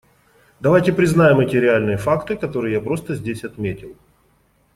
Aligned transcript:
Давайте 0.59 0.93
признаем 0.93 1.41
эти 1.41 1.57
реальные 1.57 1.97
факты, 1.97 2.35
которые 2.35 2.73
я 2.73 2.81
просто 2.81 3.13
здесь 3.13 3.43
отметил. 3.43 3.95